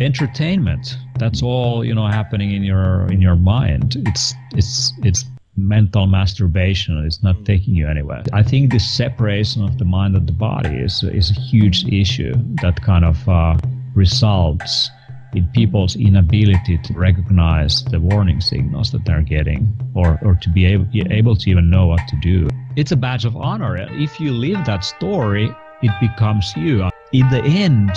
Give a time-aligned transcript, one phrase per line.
[0.00, 0.96] entertainment.
[1.18, 3.96] That's all you know happening in your in your mind.
[4.06, 5.24] It's it's it's
[5.56, 7.04] mental masturbation.
[7.04, 8.22] It's not taking you anywhere.
[8.32, 12.34] I think this separation of the mind and the body is is a huge issue
[12.62, 13.56] that kind of uh,
[13.94, 14.90] results
[15.34, 20.66] in people's inability to recognize the warning signals that they're getting or, or to be
[20.66, 22.48] able, able to even know what to do.
[22.76, 23.76] It's a badge of honor.
[23.92, 26.88] If you live that story, it becomes you.
[27.12, 27.92] In the end,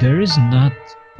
[0.00, 0.72] there is not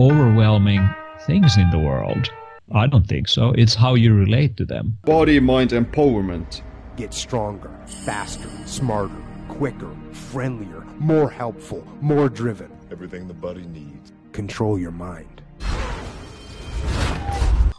[0.03, 0.85] overwhelming
[1.29, 2.29] things in the world.
[2.75, 3.53] I don't think so.
[3.57, 4.99] It's how you relate to them.
[5.05, 6.63] Body mind empowerment.
[6.97, 9.15] Get stronger, faster, smarter,
[9.47, 12.69] quicker, friendlier, more helpful, more driven.
[12.91, 14.11] Everything the body needs.
[14.33, 15.41] Control your mind.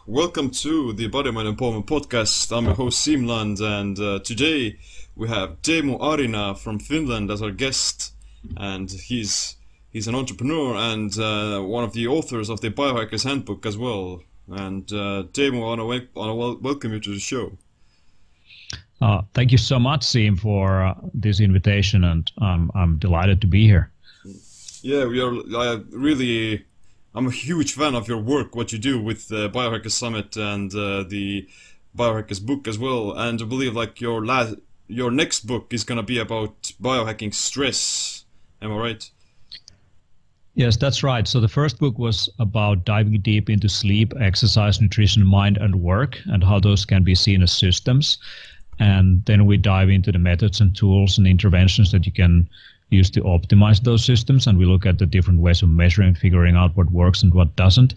[0.07, 2.55] Welcome to the Body Mind Empowerment Podcast.
[2.55, 4.77] I'm your host Siim Land, and uh, today
[5.17, 8.13] we have Teemu Arina from Finland as our guest,
[8.55, 9.57] and he's
[9.93, 14.21] he's an entrepreneur and uh, one of the authors of the Biohackers Handbook as well.
[14.49, 17.57] And uh, Teemu, I want to welcome you to the show.
[18.99, 23.47] Uh, thank you so much, Siim, for uh, this invitation, and um, I'm delighted to
[23.47, 23.91] be here.
[24.81, 25.33] Yeah, we are.
[25.55, 26.65] I really
[27.15, 30.73] I'm a huge fan of your work, what you do with the Biohackers Summit and
[30.73, 31.47] uh, the
[31.95, 33.11] Biohackers book as well.
[33.11, 34.55] And I believe like your last,
[34.87, 38.25] your next book is gonna be about biohacking stress.
[38.61, 39.11] Am I right?
[40.55, 41.27] Yes, that's right.
[41.27, 46.19] So the first book was about diving deep into sleep, exercise, nutrition, mind, and work,
[46.25, 48.19] and how those can be seen as systems.
[48.77, 52.47] And then we dive into the methods and tools and interventions that you can
[52.89, 56.55] use to optimize those systems, and we look at the different ways of measuring, figuring
[56.55, 57.95] out what works and what doesn't.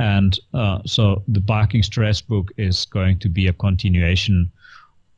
[0.00, 4.50] And uh, so the biohacking stress book is going to be a continuation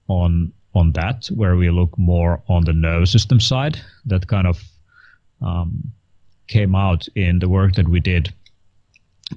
[0.09, 3.81] on on that, where we look more on the nervous system side.
[4.05, 4.63] That kind of
[5.41, 5.93] um,
[6.47, 8.33] came out in the work that we did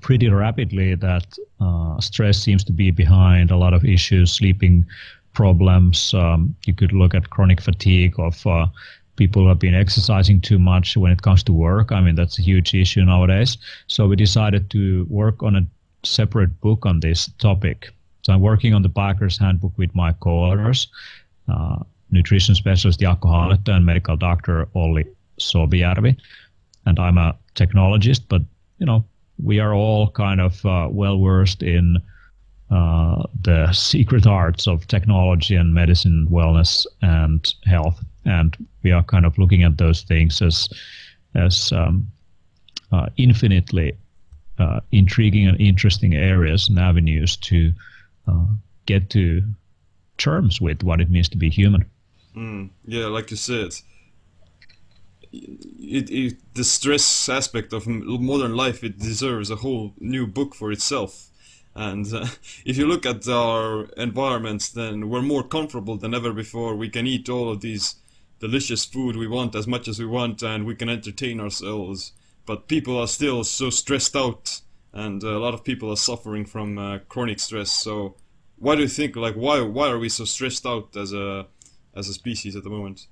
[0.02, 0.96] pretty rapidly.
[0.96, 4.86] That uh, stress seems to be behind a lot of issues, sleeping
[5.34, 6.14] problems.
[6.14, 8.68] Um, you could look at chronic fatigue of uh,
[9.16, 11.92] people who have been exercising too much when it comes to work.
[11.92, 13.58] I mean, that's a huge issue nowadays.
[13.88, 15.66] So we decided to work on a
[16.04, 17.92] separate book on this topic.
[18.24, 20.88] So I'm working on the Biohackers Handbook with my co-authors,
[21.48, 21.78] uh,
[22.12, 25.06] nutrition specialist Jaakko Haaletta and medical doctor Olli
[25.40, 26.18] Sovijärvi.
[26.88, 28.42] And I'm a technologist, but
[28.80, 29.04] you know,
[29.44, 31.98] we are all kind of uh, well versed in
[32.72, 39.26] uh, the secret arts of technology and medicine, wellness, and health and we are kind
[39.26, 40.70] of looking at those things as
[41.34, 42.08] as um,
[42.92, 43.94] uh, infinitely
[44.60, 47.72] uh, intriguing and interesting areas and avenues to
[48.28, 48.46] uh,
[48.86, 49.42] get to
[50.18, 51.86] terms with what it means to be human.
[52.36, 53.74] Mm, yeah, like you said,
[55.80, 60.72] it, it, the stress aspect of modern life it deserves a whole new book for
[60.72, 61.30] itself.
[61.76, 62.28] And uh,
[62.66, 66.76] if you look at our environments, then we're more comfortable than ever before.
[66.76, 67.96] We can eat all of these
[68.40, 72.14] delicious food we want as much as we want and we can entertain ourselves
[72.46, 74.62] but people are still so stressed out
[74.94, 78.16] and a lot of people are suffering from uh, chronic stress so
[78.58, 81.48] why do you think like why why are we so stressed out as a
[81.96, 83.08] as a species at the moment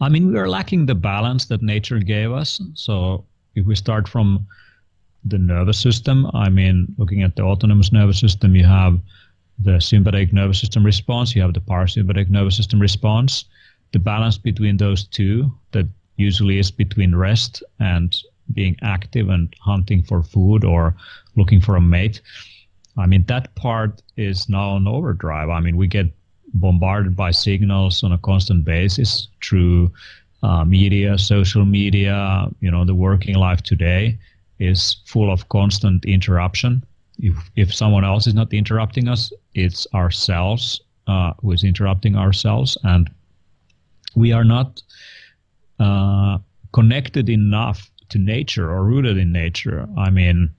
[0.00, 3.24] i mean we are lacking the balance that nature gave us so
[3.54, 4.46] if we start from
[5.24, 8.98] the nervous system i mean looking at the autonomous nervous system you have
[9.58, 13.44] the sympathetic nervous system response you have the parasympathetic nervous system response
[13.92, 18.22] the balance between those two that usually is between rest and
[18.52, 20.94] being active and hunting for food or
[21.36, 22.20] looking for a mate.
[22.96, 25.48] I mean, that part is now on overdrive.
[25.48, 26.12] I mean, we get
[26.54, 29.92] bombarded by signals on a constant basis through
[30.42, 32.48] uh, media, social media.
[32.60, 34.18] You know, the working life today
[34.58, 36.84] is full of constant interruption.
[37.18, 42.78] If, if someone else is not interrupting us, it's ourselves uh, who is interrupting ourselves.
[42.84, 43.10] And
[44.14, 44.82] we are not
[45.78, 46.38] uh,
[46.72, 49.86] connected enough to nature or rooted in nature.
[49.96, 50.50] I mean,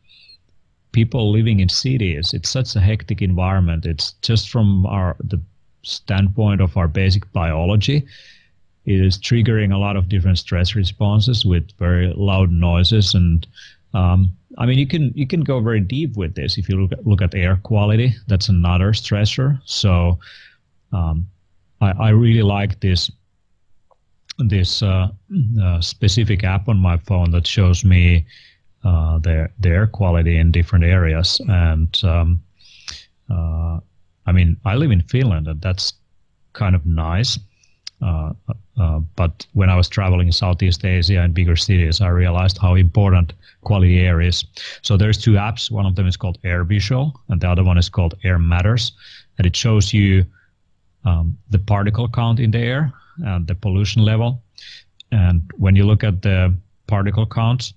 [0.91, 3.85] people living in cities, it's such a hectic environment.
[3.85, 5.41] It's just from our the
[5.83, 8.05] standpoint of our basic biology,
[8.85, 13.47] it is triggering a lot of different stress responses with very loud noises and
[13.93, 16.57] um, I mean, you can you can go very deep with this.
[16.57, 19.59] If you look at, look at air quality, that's another stressor.
[19.65, 20.19] So
[20.91, 21.27] um,
[21.79, 23.11] I, I really like this
[24.39, 25.09] this uh,
[25.61, 28.25] uh, specific app on my phone that shows me
[28.83, 31.39] uh, their their quality in different areas.
[31.47, 32.41] And um,
[33.29, 33.79] uh,
[34.31, 35.93] I mean, I live in Finland, and that's
[36.53, 37.37] kind of nice.
[38.01, 38.31] Uh,
[38.79, 42.75] uh, but when I was traveling in Southeast Asia and bigger cities, I realized how
[42.75, 44.45] important quality air is.
[44.83, 45.69] So there's two apps.
[45.69, 48.93] One of them is called Air Visual, and the other one is called Air Matters,
[49.37, 50.25] and it shows you
[51.03, 52.93] um, the particle count in the air
[53.25, 54.41] and the pollution level.
[55.11, 56.55] And when you look at the
[56.87, 57.73] particle counts,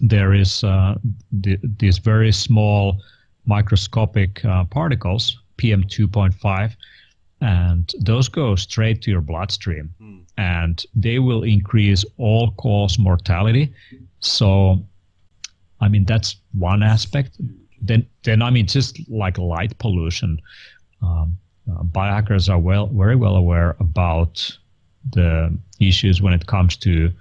[0.00, 0.94] there is uh,
[1.30, 3.02] the, these very small
[3.46, 6.76] microscopic uh, particles, PM2.5,
[7.40, 9.94] and those go straight to your bloodstream.
[10.00, 10.26] Mm.
[10.36, 13.72] and they will increase all cause mortality.
[14.20, 14.84] So
[15.80, 17.38] i mean that's one aspect.
[17.80, 20.40] Then then i mean just like light pollution
[21.02, 21.36] um,
[21.70, 24.56] uh, biohackers are well very well aware about
[25.12, 27.12] the issues when it comes to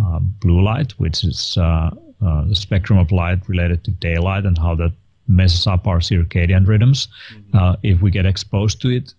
[0.00, 1.90] uh, blue light which is uh,
[2.24, 4.92] uh, the spectrum of light related to daylight and how that
[5.26, 7.56] messes up our circadian rhythms mm-hmm.
[7.56, 9.14] Uh, if we get exposed to it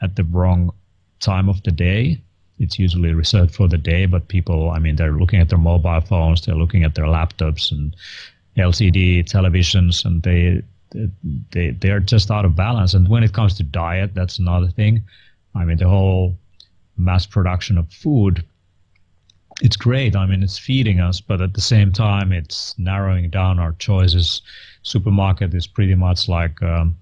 [0.00, 0.72] at the wrong
[1.20, 2.20] time of the day.
[2.58, 6.00] It's usually reserved for the day, but people, I mean, they're looking at their mobile
[6.00, 7.94] phones, they're looking at their laptops and
[8.56, 10.62] LCD televisions, and they
[11.50, 12.94] they they're just out of balance.
[12.94, 15.04] And when it comes to diet, that's another thing.
[15.54, 16.36] I mean, the whole
[16.96, 18.44] mass production of food,
[19.60, 20.16] it's great.
[20.16, 24.42] I mean, it's feeding us, but at the same time, it's narrowing down our choices.
[24.88, 26.96] Supermarket is pretty much like um,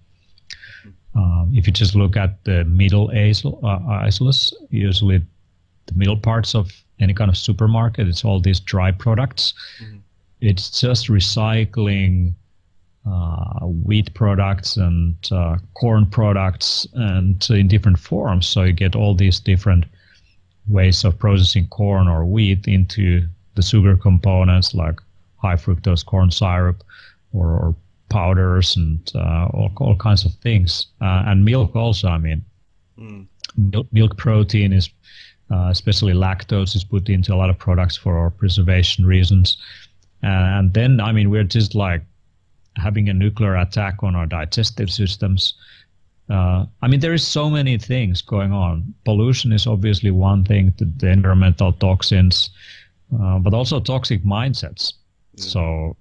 [1.17, 4.11] um, if you just look at the middle aisles, uh,
[4.71, 5.23] usually
[5.87, 9.55] the middle parts of any kind of supermarket, it's all these dry products.
[9.83, 9.99] Mm-hmm.
[10.41, 12.35] It's just recycling
[13.07, 18.47] uh, wheat products and uh, corn products and in different forms.
[18.47, 19.85] So you get all these different
[20.69, 24.99] ways of processing corn or wheat into the sugar components like
[25.39, 26.83] high fructose corn syrup
[27.37, 27.75] or, or
[28.09, 30.87] powders and uh, all, all kinds of things.
[31.01, 32.45] Uh, and milk also, I mean,
[32.99, 33.27] mm.
[33.57, 34.91] milk, milk, protein is,
[35.51, 39.57] uh, especially lactose, is put into a lot of products for preservation reasons.
[40.23, 42.03] and then, I mean, we're just like
[42.77, 45.55] having a nuclear attack on our digestive systems.
[46.29, 48.95] Uh, I mean, there is so many things going on.
[49.05, 52.51] Pollution is obviously one thing, the, the environmental toxins,
[53.21, 54.95] uh, but also toxic mindsets.
[55.35, 55.45] Yeah.
[55.45, 55.97] So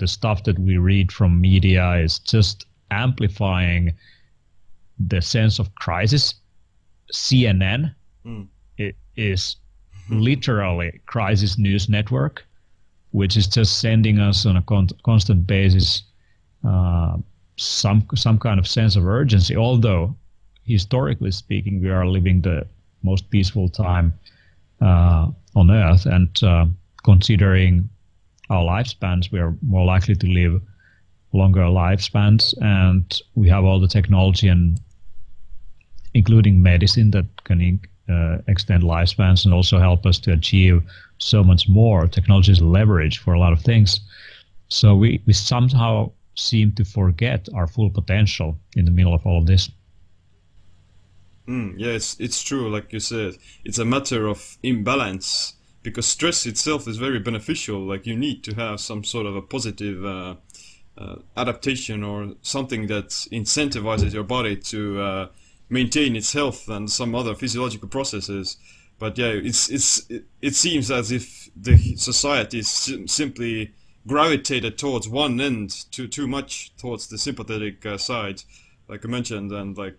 [0.00, 3.92] the stuff that we read from media is just amplifying
[4.98, 6.34] the sense of crisis.
[7.12, 7.94] CNN
[8.26, 8.46] mm.
[8.78, 9.56] it is
[10.10, 12.44] literally crisis news network,
[13.12, 16.02] which is just sending us on a con- constant basis
[16.64, 17.16] uh,
[17.56, 19.56] some some kind of sense of urgency.
[19.56, 20.16] Although
[20.64, 22.66] historically speaking, we are living the
[23.02, 24.12] most peaceful time
[24.80, 26.66] uh, on Earth, and uh,
[27.04, 27.88] considering
[28.50, 30.60] our lifespans, we are more likely to live
[31.32, 34.80] longer lifespans, and we have all the technology and
[36.14, 37.80] including medicine that can
[38.10, 40.82] uh, extend lifespans and also help us to achieve
[41.18, 42.08] so much more.
[42.08, 44.00] Technology is leverage for a lot of things.
[44.68, 49.38] So we, we somehow seem to forget our full potential in the middle of all
[49.38, 49.70] of this.
[51.46, 52.70] Mm, yeah, it's, it's true.
[52.70, 57.80] Like you said, it's a matter of imbalance because stress itself is very beneficial.
[57.80, 60.34] Like you need to have some sort of a positive uh,
[60.98, 65.28] uh, adaptation or something that incentivizes your body to uh,
[65.68, 68.56] maintain its health and some other physiological processes.
[68.98, 73.72] But yeah, it's it's it, it seems as if the society is sim- simply
[74.06, 78.42] gravitated towards one end too too much towards the sympathetic uh, side,
[78.88, 79.96] like I mentioned, and like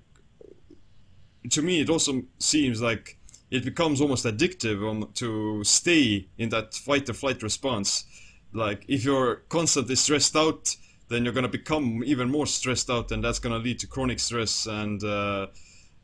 [1.49, 3.17] to me it also seems like
[3.51, 8.05] it becomes almost addictive to stay in that fight or flight response.
[8.53, 10.75] Like if you're constantly stressed out,
[11.09, 14.65] then you're gonna become even more stressed out, and that's gonna lead to chronic stress
[14.65, 15.47] and uh,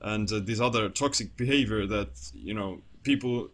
[0.01, 3.49] and uh, this other toxic behavior that you know people.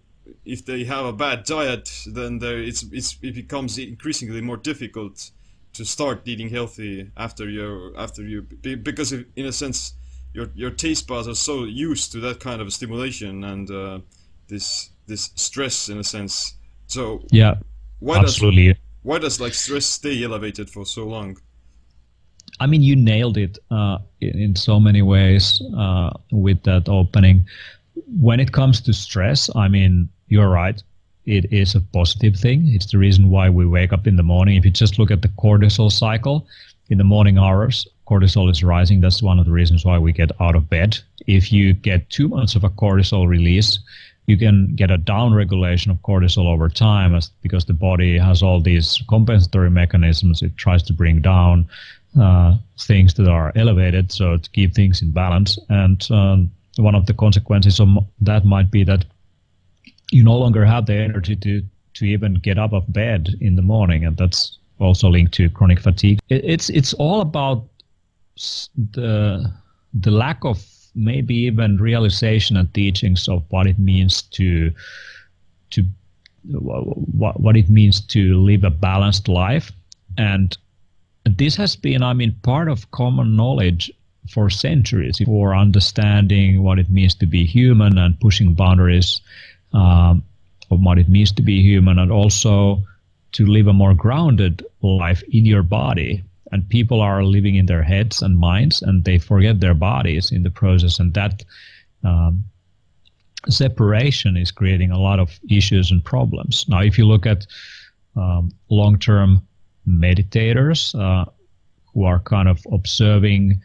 [0.46, 5.32] If they have a bad diet, then it's, it's it becomes increasingly more difficult
[5.74, 9.96] to start eating healthy after you after you because in a sense
[10.34, 14.00] your your taste buds are so used to that kind of stimulation and uh,
[14.48, 16.56] this this stress in a sense.
[16.88, 17.56] So yeah,
[18.00, 18.68] why absolutely.
[18.68, 21.38] Does, why does like stress stay elevated for so long?
[22.60, 27.46] I mean, you nailed it uh, in, in, so many ways uh, with that opening.
[28.20, 30.82] When it comes to stress, I mean, you're right.
[31.26, 32.68] It is a positive thing.
[32.68, 34.56] It's the reason why we wake up in the morning.
[34.56, 36.48] If you just look at the cortisol cycle
[36.90, 39.02] in the morning hours, cortisol is rising.
[39.02, 40.98] That's one of the reasons why we get out of bed.
[41.28, 43.80] If you get too much of a cortisol release,
[44.26, 48.42] you can get a down regulation of cortisol over time as, because the body has
[48.42, 50.42] all these compensatory mechanisms.
[50.42, 51.68] It tries to bring down
[52.20, 55.60] uh, things that are elevated, so to keep things in balance.
[55.70, 57.88] And um, one of the consequences of
[58.22, 59.06] that might be that
[60.12, 61.64] you no longer have the energy to
[61.96, 65.80] to even get up of bed in the morning, and that's also linked to chronic
[65.80, 66.20] fatigue.
[66.30, 67.64] It, it's it's all about
[68.36, 69.52] the
[69.94, 74.72] the lack of maybe even realization and teachings of what it means to
[75.72, 75.86] to
[76.52, 79.72] what, what it means to live a balanced life.
[80.18, 80.58] And
[81.26, 83.92] this has been i mean part of common knowledge
[84.30, 89.20] for centuries for understanding what it means to be human and pushing boundaries
[89.74, 90.24] um,
[90.72, 92.82] of what it means to be human and also
[93.34, 97.82] to live a more grounded life in your body and people are living in their
[97.82, 101.44] heads and minds and they forget their bodies in the process and that
[102.04, 102.44] um,
[103.50, 107.48] separation is creating a lot of issues and problems now if you look at
[108.16, 109.42] um, long-term
[109.88, 111.26] meditators uh,
[111.94, 113.60] who are kind of observing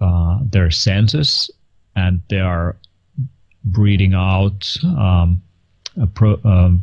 [0.00, 1.48] uh, their senses
[1.94, 2.76] and they are
[3.64, 5.40] breathing out um,
[6.14, 6.82] pro, um,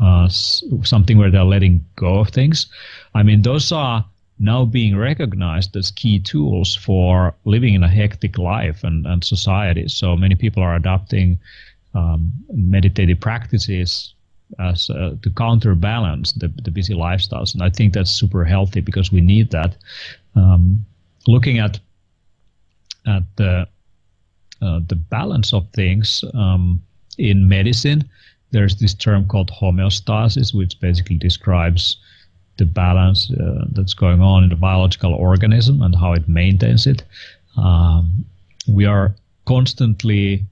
[0.00, 2.66] uh, something where they're letting go of things.
[3.14, 4.04] I mean, those are
[4.42, 9.86] now being recognized as key tools for living in a hectic life and, and society.
[9.86, 11.38] So many people are adopting
[11.94, 14.14] um, meditative practices
[14.58, 17.54] as uh, to counterbalance the, the busy lifestyles.
[17.54, 19.76] And I think that's super healthy because we need that.
[20.34, 20.84] Um,
[21.26, 21.78] looking at
[23.06, 23.68] at the
[24.60, 26.82] uh, the balance of things um,
[27.18, 28.08] in medicine,
[28.50, 31.96] there's this term called homeostasis, which basically describes
[32.58, 37.02] the balance uh, that's going on in the biological organism and how it maintains it.
[37.56, 38.24] Um,
[38.68, 39.14] we are
[39.46, 40.44] constantly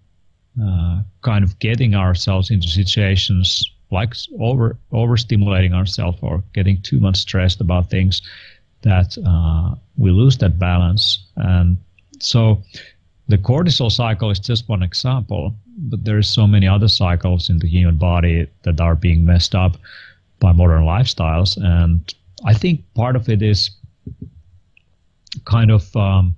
[0.61, 7.16] uh, kind of getting ourselves into situations like over overstimulating ourselves or getting too much
[7.16, 8.23] stressed about things
[8.83, 11.26] that uh, we lose that balance.
[11.37, 11.76] And
[12.21, 12.62] so
[13.28, 17.69] the cortisol cycle is just one example, but there's so many other cycles in the
[17.69, 19.76] human body that are being messed up
[20.40, 21.56] by modern lifestyles.
[21.56, 22.12] And
[22.44, 23.70] I think part of it is
[25.44, 26.35] kind of um,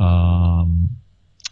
[0.00, 0.88] um,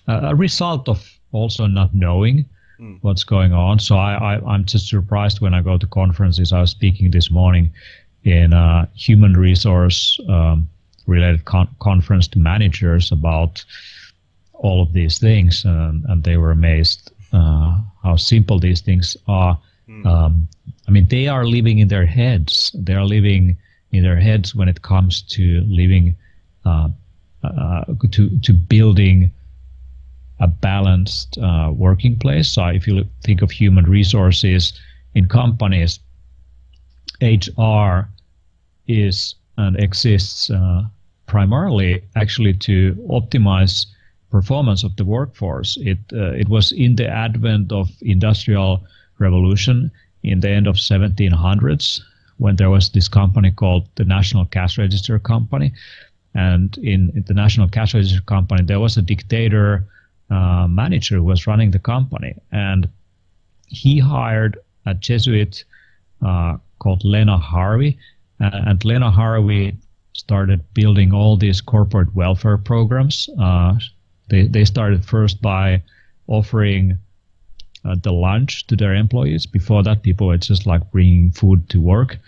[0.09, 2.45] a result of also not knowing
[2.81, 2.99] mm.
[3.03, 3.79] what's going on.
[3.79, 6.53] So I, I, am just surprised when I go to conferences.
[6.53, 7.71] I was speaking this morning
[8.25, 10.69] in a human resource um,
[11.07, 13.65] related con- conference to managers about
[14.53, 19.59] all of these things, and, and they were amazed uh, how simple these things are.
[19.89, 20.07] Mm.
[20.07, 20.49] Um,
[20.89, 22.75] I mean, they are living in their heads.
[22.75, 23.57] They are living
[23.93, 26.17] in their heads when it comes to living,
[26.65, 26.89] uh,
[27.45, 29.31] uh, to to building
[30.41, 32.51] a balanced uh, working place.
[32.51, 34.73] So if you think of human resources
[35.15, 36.01] in companies,
[37.21, 38.09] HR
[38.89, 40.83] is and exists uh,
[41.27, 43.87] primarily actually to optimize
[44.31, 45.77] performance of the workforce.
[45.81, 48.85] It uh, it was in the advent of industrial
[49.19, 49.91] revolution
[50.23, 52.01] in the end of 1700s
[52.39, 55.73] when there was this company called the National Cash Register Company,
[56.35, 59.87] and in, in the National Cash Register Company there was a dictator
[60.31, 62.89] uh, manager who was running the company, and
[63.67, 65.65] he hired a Jesuit
[66.25, 67.99] uh, called Lena Harvey,
[68.41, 69.77] uh, and Lena Harvey
[70.15, 73.29] started building all these corporate welfare programs.
[73.39, 73.79] Uh,
[74.29, 75.83] they, they started first by
[76.27, 76.99] offering
[77.85, 79.47] the lunch to their employees.
[79.47, 82.19] Before that, people were just like bringing food to work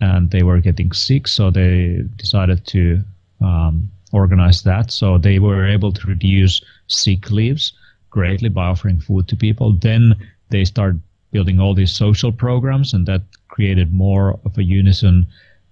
[0.00, 1.28] and they were getting sick.
[1.28, 3.02] So they decided to
[3.40, 4.90] um, organize that.
[4.90, 7.72] So they were able to reduce sick leaves
[8.10, 9.72] greatly by offering food to people.
[9.72, 10.14] Then
[10.50, 11.00] they started
[11.32, 15.26] building all these social programs and that created more of a unison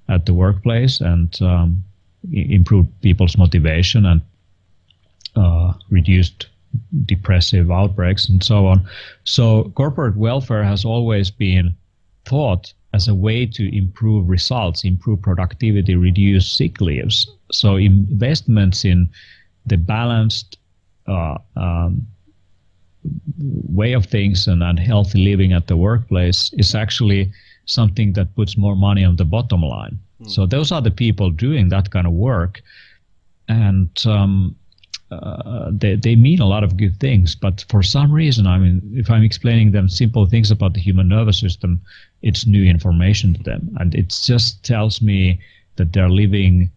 [0.08, 1.82] at the workplace and um,
[2.32, 4.20] improved people's motivation and
[5.36, 6.46] uh, reduced
[7.06, 8.86] depressive outbreaks and so on.
[9.24, 11.74] So corporate welfare has always been
[12.24, 17.26] thought as a way to improve results, improve productivity, reduce sick leaves.
[17.50, 19.10] So investments in
[19.66, 20.58] the balanced
[21.08, 22.06] uh, um,
[23.68, 27.32] way of things and, and healthy living at the workplace is actually
[27.66, 29.98] something that puts more money on the bottom line.
[30.22, 30.30] Mm.
[30.30, 32.62] So those are the people doing that kind of work.
[33.48, 34.56] And um,
[35.22, 38.80] uh, they, they mean a lot of good things, but for some reason, I mean,
[38.94, 41.80] if I'm explaining them simple things about the human nervous system,
[42.22, 43.76] it's new information to them.
[43.80, 45.40] And it just tells me
[45.76, 46.70] that they're living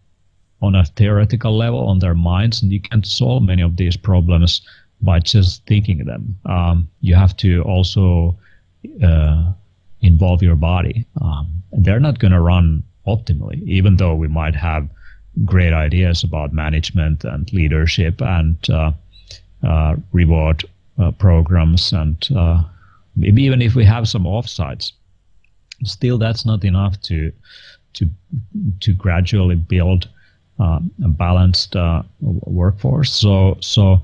[0.60, 4.60] on a theoretical level on their minds, and you can't solve many of these problems
[5.00, 6.36] by just thinking them.
[6.46, 8.36] Um, you have to also
[9.02, 9.52] uh,
[10.00, 11.06] involve your body.
[11.20, 14.88] Um, they're not going to run optimally, even though we might have
[15.44, 18.92] great ideas about management and leadership and uh,
[19.66, 20.64] uh, reward
[20.98, 22.62] uh, programs, and uh,
[23.16, 24.92] maybe even if we have some offsites,
[25.84, 27.32] still that's not enough to
[27.94, 28.08] to
[28.80, 30.08] to gradually build
[30.58, 33.12] um, a balanced uh, workforce.
[33.12, 34.02] So so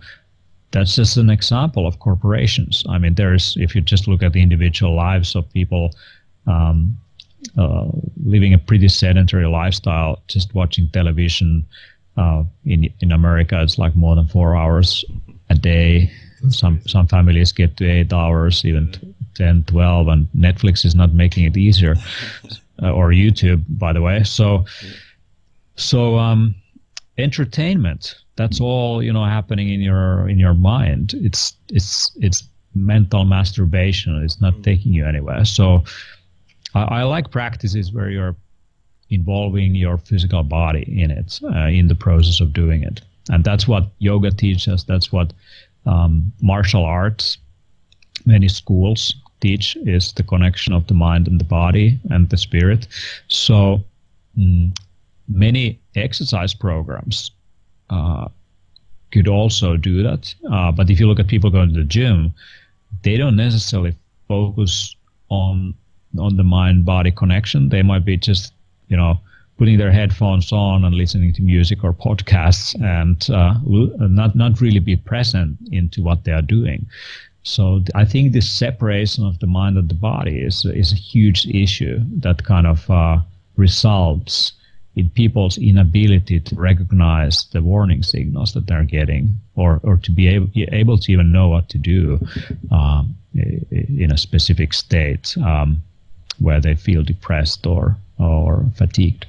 [0.71, 2.85] that's just an example of corporations.
[2.89, 5.95] I mean, there's if you just look at the individual lives of people.
[6.47, 6.99] Um,
[7.59, 7.89] uh,
[8.25, 11.65] living a pretty sedentary lifestyle, just watching television.
[12.17, 15.05] Uh, in in America, it's like more than four hours
[15.51, 16.11] a day.
[16.49, 19.11] Some some families get to eight hours, even yeah.
[19.35, 21.97] 10, 12, and Netflix is not making it easier,
[22.83, 24.23] uh, or YouTube, by the way.
[24.23, 24.65] So,
[25.77, 26.55] so um,
[27.19, 28.17] entertainment.
[28.37, 31.15] That's all you know happening in your in your mind.
[31.15, 32.43] It's it's it's
[32.75, 34.21] mental masturbation.
[34.25, 35.45] It's not taking you anywhere.
[35.45, 35.85] So,
[36.75, 38.37] I, I, like practices where you're
[39.11, 43.01] involving your physical body in it, uh, in the process of doing it,
[43.31, 44.85] and that's what yoga teaches.
[44.85, 45.33] That's what
[45.87, 47.39] um, martial arts,
[48.27, 52.87] many schools teach is the connection of the mind and the body and the spirit.
[53.29, 53.85] So
[54.39, 54.77] mm,
[55.29, 57.31] many exercise programs
[57.91, 58.29] uh,
[59.13, 60.35] could also do that.
[60.51, 62.33] Uh, but if you look at people going to the gym,
[63.03, 63.95] they don't necessarily
[64.29, 64.97] focus
[65.29, 65.75] on
[66.19, 67.69] on the mind body connection.
[67.69, 68.53] They might be just
[68.89, 69.21] you know
[69.59, 73.55] putting their headphones on and listening to music or podcasts and uh,
[74.09, 76.87] not not really be present into what they are doing.
[77.45, 81.47] So I think this separation of the mind and the body is is a huge
[81.47, 83.19] issue that kind of uh,
[83.57, 84.53] results
[84.97, 90.27] in people's inability to recognize the warning signals that they're getting, or or to be
[90.29, 92.19] able be able to even know what to do
[92.71, 95.83] um, in a specific state um,
[96.39, 99.27] where they feel depressed or or fatigued.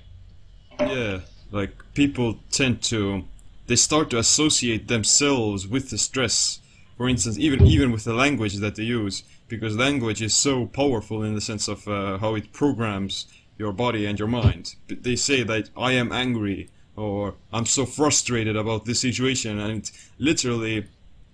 [0.80, 1.20] Yeah,
[1.52, 3.24] like people tend to
[3.68, 6.60] they start to associate themselves with the stress.
[6.98, 11.24] For instance, even even with the language that they use, because language is so powerful
[11.24, 13.26] in the sense of uh, how it programs
[13.58, 14.76] your body and your mind.
[14.88, 20.86] They say that I am angry or I'm so frustrated about this situation, and literally,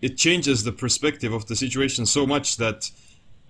[0.01, 2.89] it changes the perspective of the situation so much that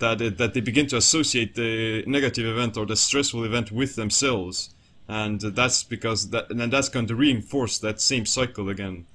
[0.01, 3.95] that it, that they begin to associate the negative event or the stressful event with
[3.95, 4.75] themselves.
[5.07, 9.05] And that's because that and that's going to reinforce that same cycle again.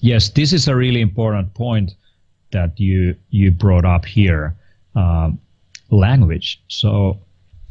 [0.00, 1.94] Yes this is a really important point
[2.50, 4.54] that you you brought up here
[4.96, 5.30] uh,
[5.90, 6.60] language.
[6.68, 7.18] So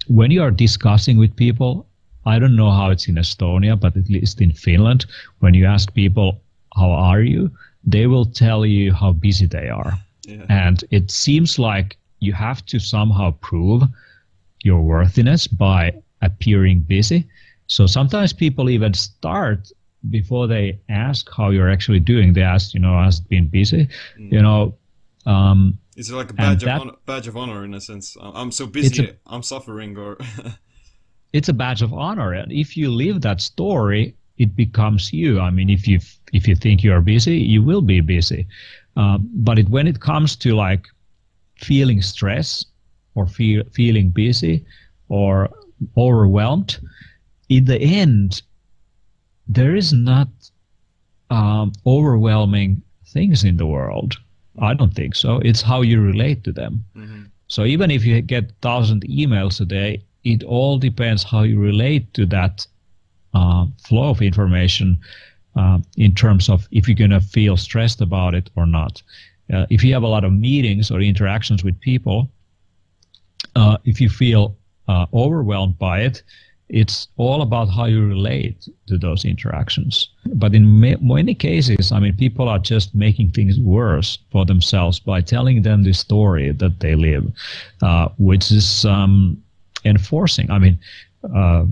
[0.07, 1.85] when you are discussing with people
[2.25, 5.05] i don't know how it's in estonia but at least in finland
[5.39, 6.41] when you ask people
[6.75, 7.51] how are you?
[7.83, 9.93] they will tell you how busy they are.
[10.23, 10.45] Yeah.
[10.49, 13.83] and it seems like you have to somehow prove
[14.63, 17.27] your worthiness by appearing busy.
[17.67, 19.71] So sometimes people even start
[20.09, 22.33] before they ask how you're actually doing.
[22.33, 23.87] They ask, you know, has it been busy?
[24.19, 24.31] Mm.
[24.31, 24.75] You know,
[25.25, 28.15] um, is it like a badge of that, honor, badge of honor in a sense?
[28.21, 30.17] I'm so busy, a, I'm suffering, or
[31.33, 32.33] it's a badge of honor.
[32.33, 35.39] And if you live that story, it becomes you.
[35.39, 35.99] I mean, if you
[36.33, 38.47] if you think you are busy, you will be busy.
[38.95, 40.87] Uh, but it, when it comes to like
[41.61, 42.65] feeling stress
[43.15, 44.65] or feel, feeling busy
[45.09, 45.49] or
[45.97, 46.79] overwhelmed,
[47.49, 48.41] in the end,
[49.47, 50.27] there is not
[51.29, 54.17] um, overwhelming things in the world.
[54.59, 55.37] I don't think so.
[55.39, 56.85] It's how you relate to them.
[56.95, 57.23] Mm-hmm.
[57.47, 62.13] So even if you get thousand emails a day, it all depends how you relate
[62.13, 62.65] to that
[63.33, 64.99] uh, flow of information
[65.55, 69.01] uh, in terms of if you're going to feel stressed about it or not.
[69.53, 72.29] Uh, if you have a lot of meetings or interactions with people,
[73.55, 74.55] uh, if you feel
[74.91, 76.23] uh, overwhelmed by it.
[76.69, 80.09] It's all about how you relate to those interactions.
[80.25, 84.99] But in ma- many cases, I mean, people are just making things worse for themselves
[84.99, 87.25] by telling them the story that they live,
[87.81, 89.41] uh, which is um,
[89.83, 90.49] enforcing.
[90.49, 90.79] I mean,
[91.35, 91.65] uh,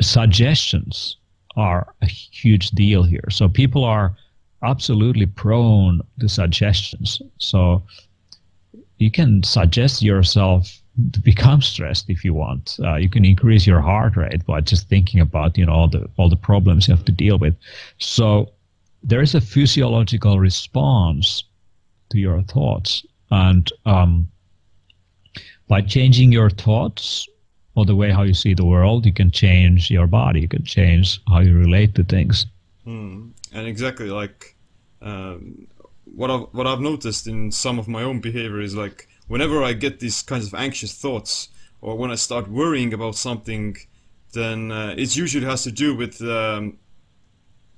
[0.00, 1.16] suggestions
[1.56, 3.28] are a huge deal here.
[3.30, 4.14] So people are
[4.62, 7.20] absolutely prone to suggestions.
[7.38, 7.82] So
[8.98, 10.80] you can suggest yourself
[11.12, 12.76] to become stressed if you want.
[12.82, 16.08] Uh, you can increase your heart rate by just thinking about you know all the
[16.16, 17.54] all the problems you have to deal with.
[17.98, 18.52] So
[19.02, 21.44] there is a physiological response
[22.10, 24.28] to your thoughts, and um,
[25.68, 27.28] by changing your thoughts
[27.76, 30.40] or the way how you see the world, you can change your body.
[30.40, 32.46] You can change how you relate to things.
[32.82, 33.28] Hmm.
[33.52, 34.56] And exactly like
[35.00, 35.66] um,
[36.04, 39.72] what I've what I've noticed in some of my own behavior is like whenever I
[39.72, 41.48] get these kinds of anxious thoughts
[41.80, 43.76] or when I start worrying about something,
[44.32, 46.78] then uh, it usually has to do with um,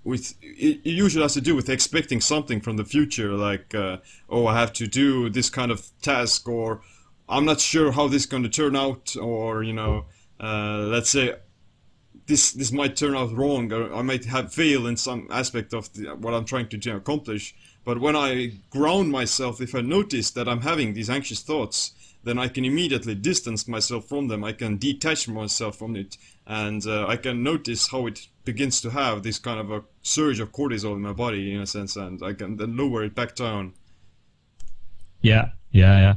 [0.05, 4.47] with it, usually has to do with expecting something from the future, like uh, oh,
[4.47, 6.81] I have to do this kind of task, or
[7.29, 10.07] I'm not sure how this is going to turn out, or you know,
[10.41, 11.35] uh, let's say
[12.27, 15.93] this this might turn out wrong, or I might have fail in some aspect of
[15.95, 17.55] the, what I'm trying to accomplish.
[17.85, 21.93] But when I ground myself, if I notice that I'm having these anxious thoughts,
[22.23, 24.45] then I can immediately distance myself from them.
[24.45, 28.91] I can detach myself from it, and uh, I can notice how it begins to
[28.91, 32.23] have this kind of a surge of cortisol in my body, in a sense, and
[32.23, 33.73] I can then lower it back down.
[35.23, 36.15] Yeah, yeah, yeah.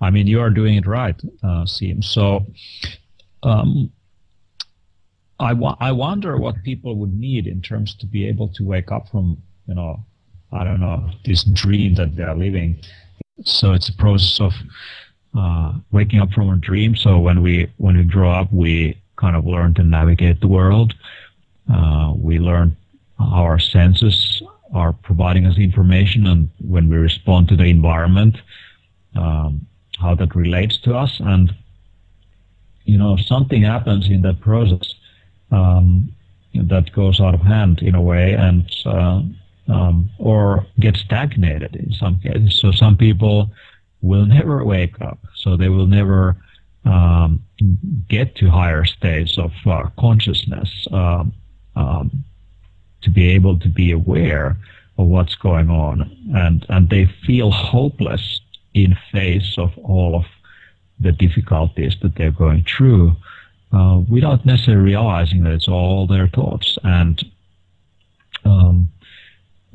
[0.00, 2.46] I mean, you are doing it right, uh, seems so.
[3.42, 3.92] Um,
[5.44, 8.90] I, wa- I wonder what people would need in terms to be able to wake
[8.90, 10.00] up from, you know,
[10.52, 12.78] I don't know, this dream that they are living.
[13.44, 14.52] So it's a process of
[15.36, 16.96] uh, waking up from a dream.
[16.96, 20.94] So when we when we grow up, we kind of learn to navigate the world.
[21.72, 22.76] Uh, we learn
[23.18, 28.38] how our senses are providing us information, and when we respond to the environment,
[29.16, 29.66] um,
[29.98, 31.20] how that relates to us.
[31.20, 31.52] And
[32.84, 34.94] you know, something happens in that process
[35.54, 36.12] um,
[36.54, 39.20] that goes out of hand in a way, and uh,
[39.68, 42.60] um, or gets stagnated in some cases.
[42.60, 43.50] So some people
[44.02, 45.18] will never wake up.
[45.34, 46.36] So they will never
[46.84, 47.42] um,
[48.08, 51.32] get to higher states of uh, consciousness um,
[51.76, 52.24] um,
[53.02, 54.56] to be able to be aware
[54.98, 55.96] of what's going on,
[56.34, 58.40] and and they feel hopeless
[58.74, 60.26] in face of all of
[61.00, 63.16] the difficulties that they're going through,
[63.74, 67.24] uh, without necessarily realizing that it's all their thoughts, and
[68.44, 68.88] um,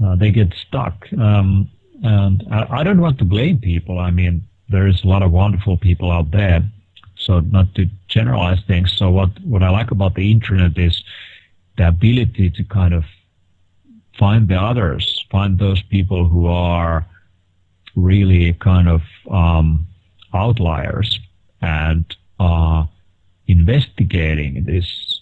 [0.03, 1.05] uh, they get stuck.
[1.13, 1.69] Um,
[2.03, 3.99] and I, I don't want to blame people.
[3.99, 6.63] I mean, there's a lot of wonderful people out there.
[7.15, 8.93] So not to generalize things.
[8.93, 11.03] So what, what I like about the internet is
[11.77, 13.03] the ability to kind of
[14.17, 17.05] find the others, find those people who are
[17.95, 19.85] really kind of um,
[20.33, 21.19] outliers
[21.61, 22.05] and
[22.39, 22.85] uh,
[23.49, 25.21] investigating this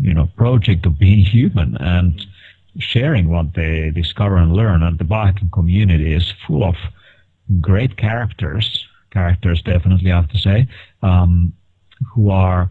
[0.00, 2.24] you know project of being human and
[2.78, 4.82] sharing what they discover and learn.
[4.82, 6.76] And the biohacking community is full of
[7.60, 10.68] great characters, characters definitely I have to say,
[11.02, 11.52] um,
[12.14, 12.70] who are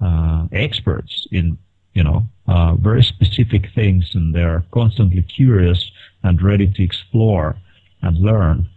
[0.00, 1.56] uh, experts in
[1.94, 5.90] you know uh, very specific things, and they're constantly curious
[6.22, 7.56] and ready to explore
[8.02, 8.68] and learn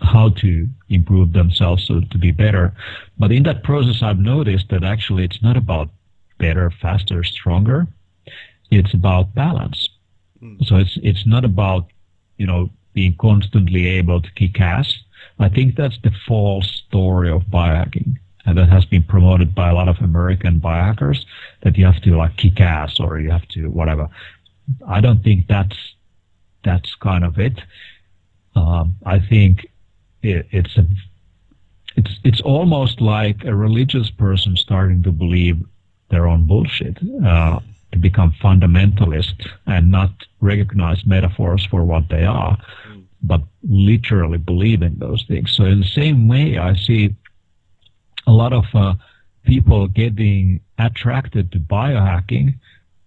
[0.00, 2.72] how to improve themselves so to be better.
[3.18, 5.88] But in that process, I've noticed that actually it's not about
[6.38, 7.86] better, faster, stronger
[8.70, 9.88] it's about balance.
[10.42, 10.64] Mm.
[10.66, 11.90] So it's it's not about
[12.36, 14.98] you know being constantly able to kick ass.
[15.38, 19.74] I think that's the false story of biohacking, and that has been promoted by a
[19.74, 21.24] lot of American biohackers
[21.62, 24.08] that you have to like kick ass or you have to whatever.
[24.86, 25.76] I don't think that's
[26.62, 27.60] that's kind of it.
[28.56, 29.66] Um, I think
[30.24, 30.86] it, it's a
[31.96, 35.62] it's it's almost like a religious person starting to believe
[36.10, 36.98] their own bullshit.
[37.24, 37.60] Uh,
[37.94, 40.10] to become fundamentalist and not
[40.40, 42.58] recognize metaphors for what they are,
[43.22, 45.52] but literally believe in those things.
[45.52, 47.14] So in the same way, I see
[48.26, 48.94] a lot of uh,
[49.44, 52.54] people getting attracted to biohacking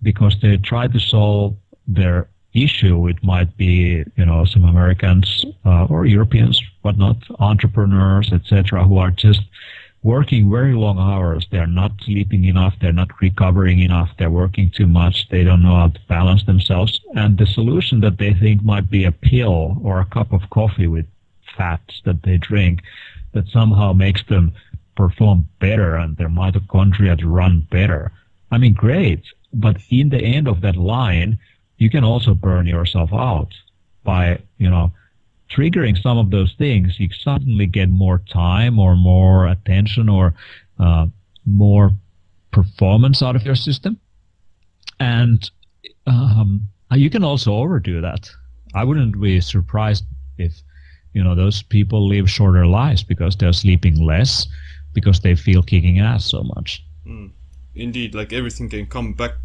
[0.01, 2.29] because they try to solve their
[2.63, 3.07] issue.
[3.07, 9.11] It might be, you know, some Americans uh, or Europeans, whatnot, entrepreneurs, etc., who are
[9.11, 9.41] just
[10.03, 11.47] working very long hours.
[11.51, 12.75] They're not sleeping enough.
[12.79, 14.09] They're not recovering enough.
[14.17, 15.27] They're working too much.
[15.29, 17.01] They don't know how to balance themselves.
[17.15, 20.87] And the solution that they think might be a pill or a cup of coffee
[20.87, 21.05] with
[21.57, 22.83] fats that they drink
[23.33, 24.53] that somehow makes them
[24.95, 28.11] perform better and their mitochondria to run better.
[28.51, 29.23] I mean, great.
[29.53, 31.39] But in the end of that line,
[31.77, 33.53] you can also burn yourself out
[34.03, 34.91] by, you know,
[35.49, 40.33] triggering some of those things, you suddenly get more time or more attention or
[40.79, 41.07] uh,
[41.45, 41.91] more
[42.51, 43.99] performance out of your system.
[44.99, 45.49] And
[46.05, 48.29] um, you can also overdo that.
[48.73, 50.05] I wouldn't be surprised
[50.37, 50.53] if
[51.13, 54.47] you know those people live shorter lives because they're sleeping less
[54.93, 56.83] because they feel kicking ass so much.
[57.05, 57.31] Mm.
[57.75, 59.35] Indeed, like everything can come back.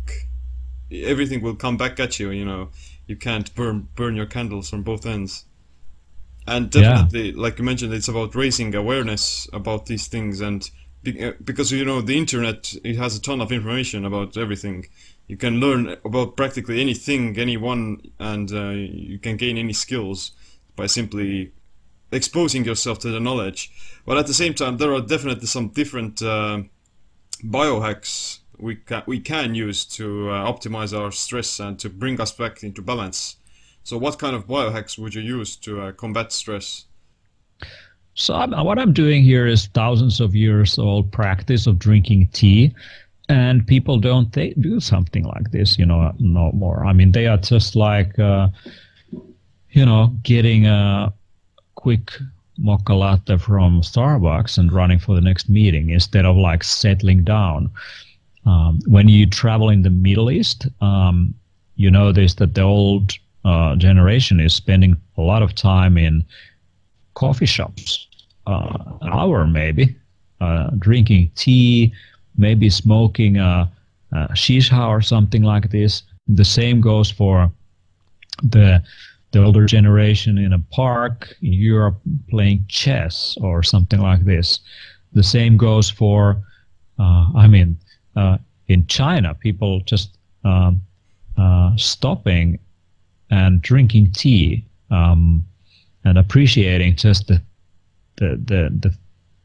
[0.93, 2.31] Everything will come back at you.
[2.31, 2.71] You know,
[3.07, 5.45] you can't burn burn your candles from both ends
[6.47, 7.35] and definitely yeah.
[7.37, 10.71] like you mentioned it's about raising awareness about these things and
[11.07, 14.87] uh, because you know the internet it has a ton of information about everything
[15.29, 20.33] you can learn about practically anything anyone and uh, you can gain any skills
[20.75, 21.53] by simply
[22.11, 23.71] exposing yourself to the knowledge
[24.05, 26.61] but at the same time there are definitely some different uh,
[27.45, 32.31] biohacks we can we can use to uh, optimize our stress and to bring us
[32.31, 33.37] back into balance.
[33.83, 36.85] So, what kind of biohacks would you use to uh, combat stress?
[38.15, 42.73] So, I'm, what I'm doing here is thousands of years old practice of drinking tea,
[43.29, 46.87] and people don't they do something like this, you know, no more.
[46.87, 48.49] I mean, they are just like, uh,
[49.71, 51.13] you know, getting a
[51.75, 52.13] quick
[52.59, 57.69] mocha latte from Starbucks and running for the next meeting instead of like settling down.
[58.45, 61.35] Um, when you travel in the Middle East, um,
[61.77, 63.13] you notice that the old
[63.45, 66.25] uh, generation is spending a lot of time in
[67.15, 68.09] coffee shops,
[68.47, 69.95] uh, an hour maybe,
[70.41, 71.93] uh, drinking tea,
[72.37, 73.71] maybe smoking a,
[74.13, 76.03] a shisha or something like this.
[76.29, 77.51] The same goes for
[78.43, 78.83] the
[79.33, 84.61] the older generation in a park in Europe playing chess or something like this.
[85.15, 86.37] The same goes for,
[86.99, 87.79] uh, I mean,
[88.17, 90.81] uh, in China, people just um,
[91.37, 92.59] uh, stopping
[93.31, 95.45] and drinking tea um,
[96.05, 97.41] and appreciating just the,
[98.17, 98.95] the the the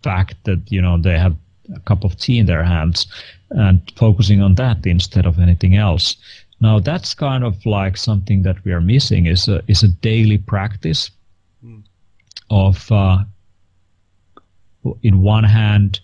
[0.03, 1.35] fact that you know they have
[1.73, 3.07] a cup of tea in their hands
[3.51, 6.15] and focusing on that instead of anything else.
[6.59, 10.37] Now that's kind of like something that we are missing is a is a daily
[10.37, 11.11] practice
[11.63, 11.83] mm.
[12.49, 13.19] of uh,
[15.03, 15.99] in one hand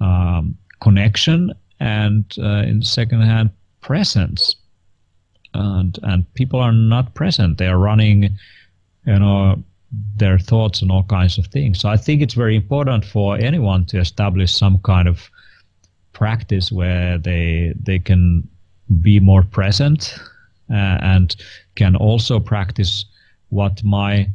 [0.00, 4.56] um, connection and uh, in second hand presence
[5.56, 7.58] and and people are not present.
[7.58, 8.36] They are running,
[9.04, 9.62] you know,
[10.16, 11.80] their thoughts and all kinds of things.
[11.80, 15.30] So I think it's very important for anyone to establish some kind of
[16.12, 18.48] practice where they they can
[19.00, 20.18] be more present
[20.70, 21.36] uh, and
[21.74, 23.04] can also practice
[23.48, 24.28] what my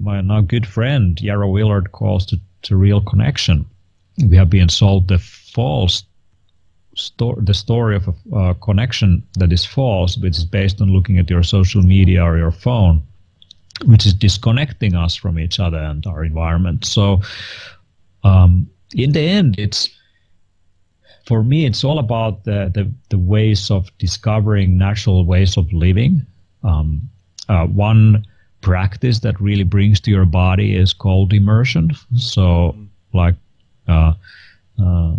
[0.00, 3.66] my now good friend Yarrow Willard calls to, to real connection.
[4.28, 6.04] We have been sold the false
[6.94, 11.18] sto- the story of a uh, connection that is false, which is based on looking
[11.18, 13.02] at your social media or your phone,
[13.86, 16.84] which is disconnecting us from each other and our environment.
[16.84, 17.20] So,
[18.24, 19.88] um, in the end, it's
[21.24, 26.26] for me, it's all about the, the, the ways of discovering natural ways of living.
[26.64, 27.08] Um,
[27.48, 28.24] uh, one
[28.60, 31.92] practice that really brings to your body is called immersion.
[32.16, 32.76] So,
[33.12, 33.34] like
[33.88, 34.14] uh,
[34.82, 35.14] uh,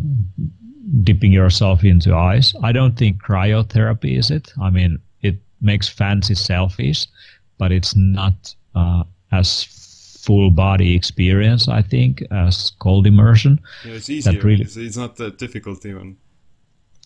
[1.03, 2.53] dipping yourself into ice.
[2.63, 4.51] I don't think cryotherapy is it.
[4.61, 7.07] I mean, it makes fancy selfies,
[7.57, 9.63] but it's not uh, as
[10.23, 13.59] full body experience, I think, as cold immersion.
[13.85, 14.39] Yeah, it's easier.
[14.41, 16.17] Really, it's, it's, not that difficult even.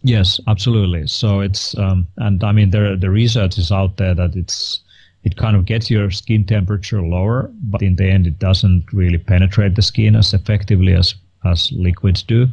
[0.04, 1.08] Yes, absolutely.
[1.08, 4.82] So it's um, and I mean the the research is out there that it's
[5.24, 9.18] it kind of gets your skin temperature lower, but in the end it doesn't really
[9.18, 12.48] penetrate the skin as effectively as as liquids do.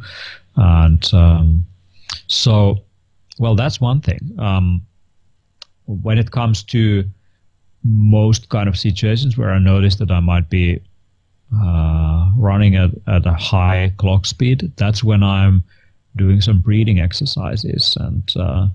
[0.55, 1.65] And um,
[2.27, 2.83] so,
[3.39, 4.35] well, that's one thing.
[4.39, 4.81] Um,
[5.85, 7.03] when it comes to
[7.83, 10.81] most kind of situations where I notice that I might be
[11.55, 15.63] uh, running at, at a high clock speed, that's when I'm
[16.15, 18.67] doing some breathing exercises and uh,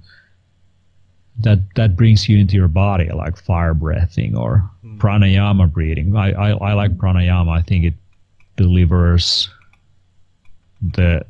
[1.38, 4.98] that that brings you into your body like fire breathing or mm.
[4.98, 6.14] pranayama breathing.
[6.14, 7.58] I, I, I like pranayama.
[7.58, 7.94] I think it
[8.56, 9.48] delivers
[10.82, 11.24] the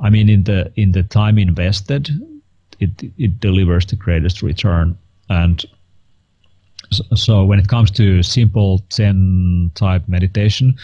[0.00, 2.10] I mean, in the in the time invested,
[2.80, 4.96] it it delivers the greatest return.
[5.28, 5.64] And
[7.14, 10.74] so, when it comes to simple Zen type meditation,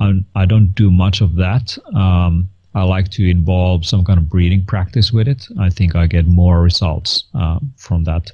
[0.00, 1.76] I'm, I do not do much of that.
[1.94, 5.46] Um, I like to involve some kind of breathing practice with it.
[5.58, 8.30] I think I get more results uh, from that.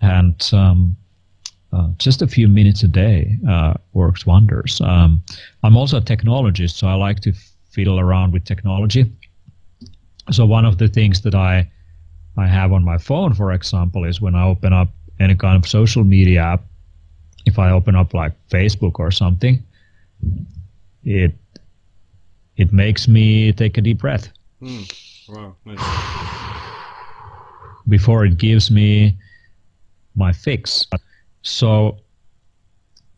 [0.00, 0.96] And um,
[1.72, 4.80] uh, just a few minutes a day uh, works wonders.
[4.80, 5.22] Um,
[5.62, 7.32] I'm also a technologist, so I like to
[7.70, 9.10] fiddle around with technology
[10.30, 11.68] so one of the things that I
[12.36, 14.88] I have on my phone, for example, is when I open up
[15.20, 16.64] any kind of social media app,
[17.44, 19.62] if I open up like Facebook or something,
[21.04, 21.34] it
[22.56, 24.30] it makes me take a deep breath.
[24.60, 25.28] Mm.
[25.28, 25.78] Wow, nice.
[27.88, 29.16] Before it gives me
[30.14, 30.86] my fix.
[31.42, 31.98] So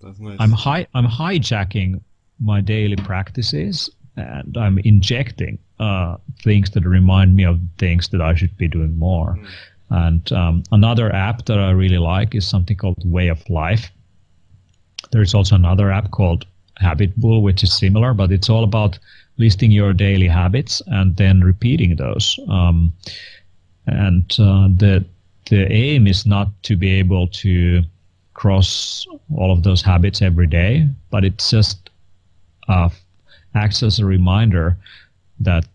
[0.03, 0.37] nice.
[0.41, 2.01] I'm hi- I'm hijacking
[2.41, 8.35] my daily practices and I'm injecting uh, things that remind me of things that I
[8.35, 9.37] should be doing more.
[9.37, 9.47] Mm.
[9.91, 13.91] And um, another app that I really like is something called Way of Life.
[15.11, 16.47] There's also another app called
[16.79, 18.99] Habit Bull, which is similar, but it's all about
[19.37, 22.39] listing your daily habits and then repeating those.
[22.49, 22.93] Um,
[23.87, 25.05] and uh, the
[25.51, 27.83] the aim is not to be able to
[28.33, 29.07] cross
[29.37, 31.91] all of those habits every day, but it's just
[32.69, 32.89] uh,
[33.55, 34.77] acts as a reminder
[35.41, 35.67] that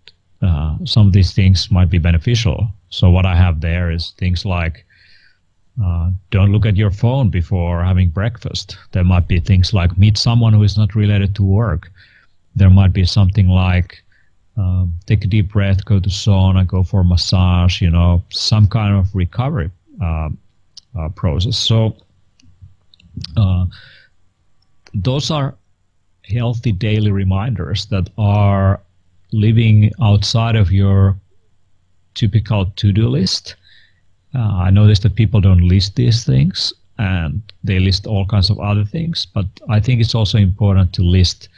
[0.41, 2.67] uh, some of these things might be beneficial.
[2.89, 4.85] So what I have there is things like
[5.83, 8.77] uh, don't look at your phone before having breakfast.
[8.91, 11.91] There might be things like meet someone who is not related to work.
[12.55, 14.01] There might be something like
[14.57, 17.81] uh, take a deep breath, go to sauna, go for a massage.
[17.81, 20.29] You know, some kind of recovery uh,
[20.97, 21.57] uh process.
[21.57, 21.95] So
[23.37, 23.65] uh,
[24.93, 25.55] those are
[26.23, 28.81] healthy daily reminders that are
[29.31, 31.15] living outside of your
[32.15, 33.55] typical to-do list.
[34.35, 38.59] Uh, I noticed that people don't list these things and they list all kinds of
[38.59, 41.49] other things, but I think it's also important to list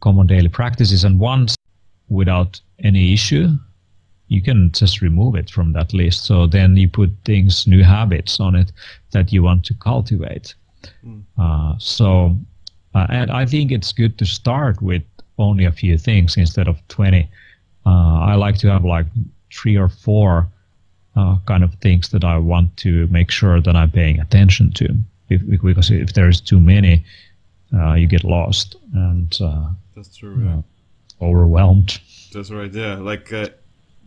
[0.00, 1.04] common daily practices.
[1.04, 1.54] And once
[2.08, 3.48] without any issue,
[4.28, 6.24] you can just remove it from that list.
[6.24, 8.72] So then you put things, new habits on it
[9.10, 10.54] that you want to cultivate.
[11.04, 11.22] Mm.
[11.36, 12.36] Uh, so,
[12.94, 15.02] uh, and I think it's good to start with
[15.40, 17.28] only a few things instead of 20.
[17.86, 19.06] Uh, I like to have like
[19.52, 20.48] three or four
[21.16, 24.96] uh, kind of things that I want to make sure that I'm paying attention to.
[25.28, 27.04] If, because if there's too many,
[27.74, 30.42] uh, you get lost and uh, that's true.
[30.42, 30.62] Yeah.
[31.26, 32.00] overwhelmed.
[32.32, 32.72] That's right.
[32.72, 33.48] Yeah, like uh,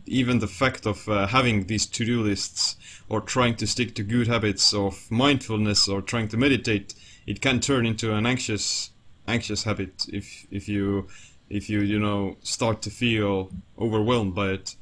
[0.05, 2.75] even the fact of uh, having these to-do lists
[3.09, 6.93] or trying to stick to good habits of mindfulness or trying to meditate,
[7.25, 8.89] it can turn into an anxious
[9.27, 11.07] anxious habit if if you
[11.49, 14.75] if you you know start to feel overwhelmed by it.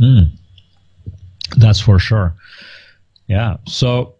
[0.00, 0.30] Mm.
[1.56, 2.34] That's for sure.
[3.26, 3.56] Yeah.
[3.66, 4.14] So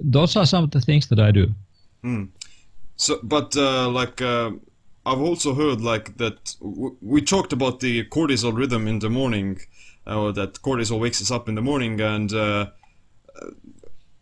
[0.00, 1.54] those are some of the things that I do.
[2.04, 2.28] Mm.
[2.96, 4.50] So, but uh, like uh,
[5.06, 9.60] I've also heard like that w- we talked about the cortisol rhythm in the morning,
[10.06, 12.66] uh, that cortisol wakes us up in the morning, and uh,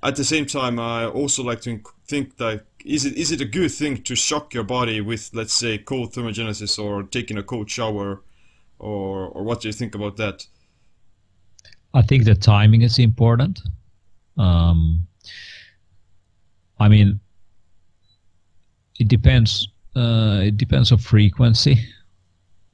[0.03, 3.45] at the same time, I also like to think that is it is it a
[3.59, 7.71] good thing to shock your body with let's say cold thermogenesis or taking a cold
[7.71, 8.23] shower,
[8.79, 10.47] or or what do you think about that?
[11.95, 13.61] I think the timing is important.
[14.37, 15.07] Um,
[16.79, 17.21] I mean,
[19.01, 21.81] it depends uh, it depends on frequency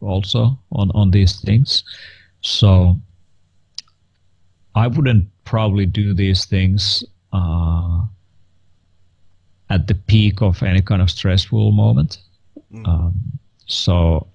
[0.01, 1.83] also on on these things
[2.42, 3.01] so
[4.75, 8.03] i wouldn't probably do these things uh,
[9.70, 12.18] at the peak of any kind of stressful moment.
[12.72, 12.88] Mm.
[12.88, 13.14] um,
[13.66, 14.26] so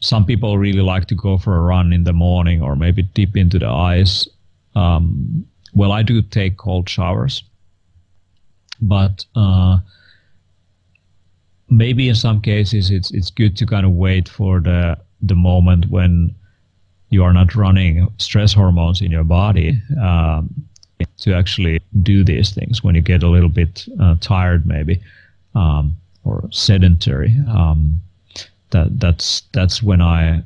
[0.00, 3.36] some people really like to go for a run in the morning or maybe dip
[3.36, 4.28] into the ice.
[4.74, 7.42] Um, well i do take cold showers
[8.80, 9.78] but uh,
[11.68, 15.86] maybe in some cases it's it's good to kind of wait for the the moment
[15.90, 16.34] when
[17.10, 19.80] you are not running stress hormones in your body.
[20.00, 20.54] Um,
[21.18, 25.00] to actually do these things when you get a little bit uh, tired maybe
[25.54, 28.00] um, or sedentary um,
[28.70, 30.42] that that's that's when I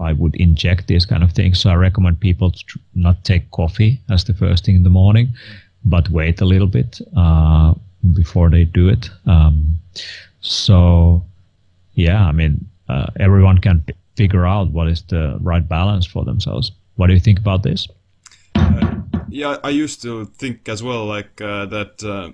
[0.00, 1.60] I would inject these kind of things.
[1.60, 5.28] So I recommend people to not take coffee as the first thing in the morning,
[5.84, 7.74] but wait a little bit uh,
[8.14, 9.10] before they do it.
[9.26, 9.78] Um,
[10.40, 11.24] so,
[11.94, 16.24] yeah, I mean, uh, everyone can p- figure out what is the right balance for
[16.24, 16.72] themselves.
[16.96, 17.86] What do you think about this?
[18.54, 18.87] Uh,
[19.28, 22.02] yeah, I used to think as well, like uh, that.
[22.02, 22.32] Uh,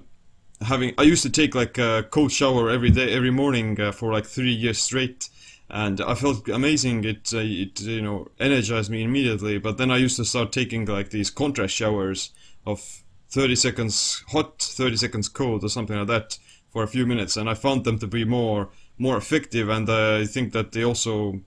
[0.65, 4.13] having, I used to take like a cold shower every day, every morning uh, for
[4.13, 5.29] like three years straight,
[5.69, 7.05] and I felt amazing.
[7.05, 9.59] It, uh, it, you know, energized me immediately.
[9.59, 12.31] But then I used to start taking like these contrast showers
[12.67, 16.39] of 30 seconds hot, 30 seconds cold, or something like that
[16.71, 19.69] for a few minutes, and I found them to be more more effective.
[19.69, 21.41] And I think that they also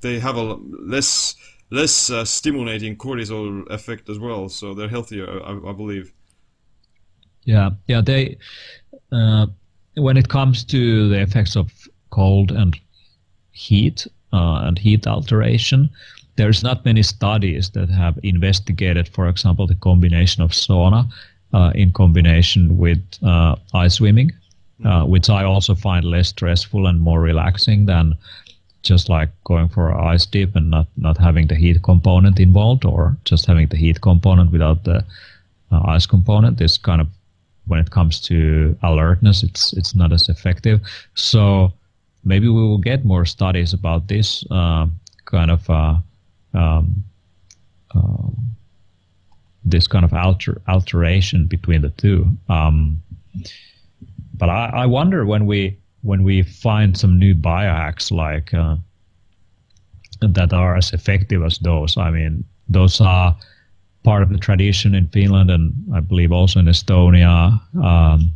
[0.00, 1.34] they have a less
[1.70, 6.12] less uh, stimulating cortisol effect as well, so they're healthier, I, I believe.
[7.44, 8.00] Yeah, yeah.
[8.00, 8.38] They
[9.12, 9.46] uh,
[9.96, 11.70] when it comes to the effects of
[12.10, 12.78] cold and
[13.52, 15.90] heat uh, and heat alteration,
[16.36, 21.08] there's not many studies that have investigated, for example, the combination of sauna
[21.52, 24.32] uh, in combination with uh, ice swimming,
[24.84, 28.16] uh, which I also find less stressful and more relaxing than
[28.84, 33.16] just like going for ice dip and not, not having the heat component involved or
[33.24, 35.04] just having the heat component without the
[35.72, 37.08] uh, ice component is kind of
[37.66, 40.80] when it comes to alertness it's it's not as effective.
[41.14, 41.72] So
[42.24, 44.86] maybe we will get more studies about this uh,
[45.24, 45.96] kind of uh,
[46.52, 47.04] um,
[47.94, 48.28] uh,
[49.64, 52.28] this kind of alter, alteration between the two.
[52.48, 53.02] Um,
[54.34, 58.76] but I, I wonder when we when we find some new biohacks like uh,
[60.20, 61.96] that are as effective as those.
[61.96, 63.36] I mean, those are
[64.04, 68.30] part of the tradition in Finland and I believe also in Estonia um,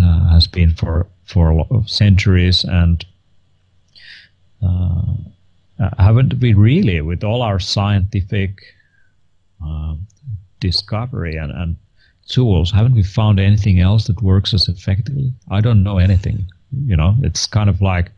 [0.00, 3.04] uh, has been for for centuries and
[4.62, 5.14] uh,
[5.80, 8.60] uh, haven't we really, with all our scientific
[9.64, 9.94] uh,
[10.60, 11.76] discovery and, and
[12.28, 15.32] tools, haven't we found anything else that works as effectively?
[15.50, 16.46] I don't know anything.
[16.86, 18.10] You know, it's kind of like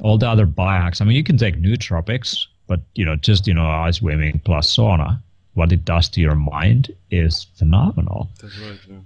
[0.00, 1.00] all the other biohacks.
[1.00, 4.74] I mean, you can take nootropics, but you know, just you know, ice swimming plus
[4.74, 5.20] sauna,
[5.54, 8.28] what it does to your mind is phenomenal.
[8.40, 8.78] That's right.
[8.88, 8.96] Yeah.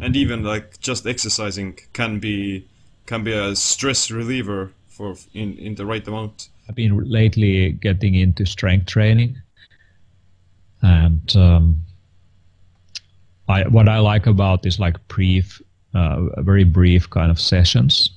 [0.00, 2.66] And even like just exercising can be
[3.06, 6.48] can be a stress reliever for in in the right amount.
[6.68, 9.36] I've been lately getting into strength training,
[10.82, 11.82] and um,
[13.48, 15.60] I what I like about is like brief,
[15.94, 18.10] uh, very brief kind of sessions,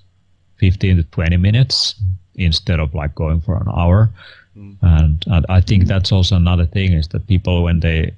[0.57, 1.95] fifteen to twenty minutes
[2.35, 4.09] instead of like going for an hour.
[4.57, 4.77] Mm.
[4.81, 8.13] And, and I think that's also another thing is that people when they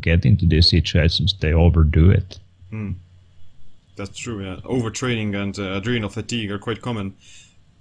[0.00, 2.38] get into these situations they overdo it.
[2.72, 2.94] Mm.
[3.96, 4.44] That's true.
[4.44, 7.14] Yeah, overtraining and uh, adrenal fatigue are quite common.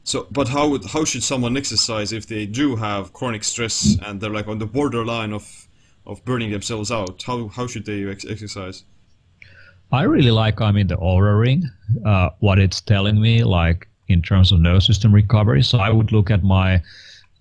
[0.04, 4.32] So, but how how should someone exercise if they do have chronic stress and they're
[4.32, 5.68] like on the borderline of
[6.06, 7.22] of burning themselves out?
[7.22, 8.84] How how should they ex- exercise?
[9.92, 11.70] I really like I mean, the Oura ring.
[12.06, 15.64] Uh, what it's telling me, like in terms of nervous system recovery.
[15.64, 16.82] So I would look at my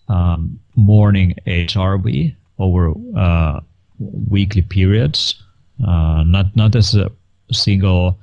[0.09, 3.61] um, morning HRV over uh,
[3.99, 5.43] weekly periods,
[5.87, 7.11] uh, not not as a
[7.51, 8.19] single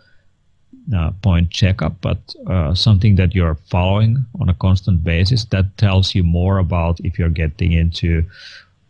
[0.96, 2.18] uh, point checkup, but
[2.48, 5.46] uh, something that you're following on a constant basis.
[5.46, 8.26] That tells you more about if you're getting into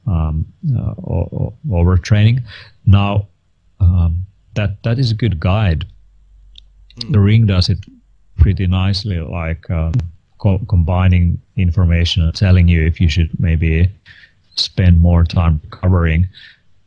[0.08, 0.94] um, uh,
[1.70, 2.44] overtraining.
[2.86, 3.28] Now,
[3.80, 4.26] um,
[4.56, 5.86] that that is a good guide.
[7.10, 7.80] The ring does it
[8.38, 9.91] pretty nicely, like uh,
[10.38, 13.89] co- combining information and telling you if you should maybe
[14.56, 16.28] spend more time recovering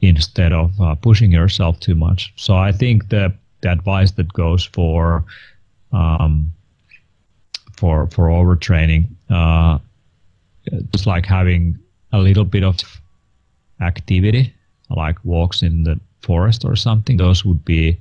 [0.01, 2.33] instead of uh, pushing yourself too much.
[2.37, 5.25] So I think that the advice that goes for
[5.93, 6.53] um,
[7.77, 9.79] for for overtraining, uh,
[10.93, 11.79] just like having
[12.13, 12.77] a little bit of
[13.81, 14.55] activity,
[14.91, 17.17] like walks in the forest or something.
[17.17, 17.99] Those would be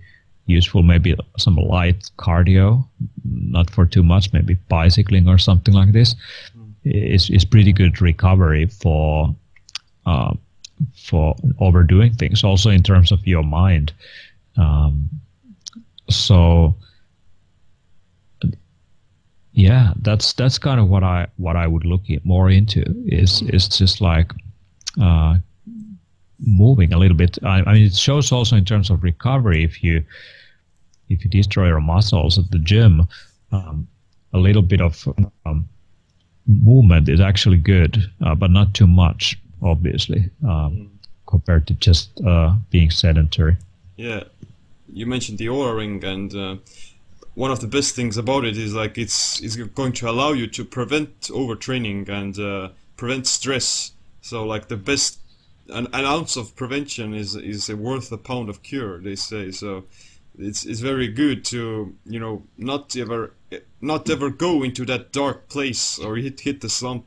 [0.47, 0.83] useful.
[0.83, 2.85] Maybe some light cardio,
[3.23, 4.33] not for too much.
[4.33, 6.15] Maybe bicycling or something like this
[6.57, 6.73] mm.
[6.83, 9.35] is is pretty good recovery for.
[10.05, 10.33] Uh,
[10.93, 13.93] for overdoing things also in terms of your mind
[14.57, 15.09] um,
[16.09, 16.75] so
[19.53, 23.69] yeah that's that's kind of what i what i would look more into is is
[23.69, 24.31] just like
[25.01, 25.35] uh,
[26.39, 27.37] moving a little bit.
[27.43, 30.03] I, I, mean it shows also in terms of recovery if you
[31.09, 33.07] if you destroy your muscles at the gym
[33.51, 33.87] um,
[34.33, 35.07] a little bit of
[35.45, 35.69] um,
[36.47, 40.91] movement is actually good uh, but not too much obviously um,
[41.25, 43.57] compared to just uh, being sedentary.
[43.95, 44.23] Yeah.
[44.91, 46.55] You mentioned the Oura ring, and uh,
[47.33, 50.47] one of the best things about it is like it's it's going to allow you
[50.47, 53.91] to prevent overtraining and uh, prevent stress.
[54.21, 55.19] So like the best
[55.69, 58.99] an, an ounce of prevention is is worth a pound of cure.
[58.99, 59.85] They say so.
[60.37, 63.33] It's it's very good to you know not ever
[63.81, 67.05] not ever go into that dark place or hit hit the slump.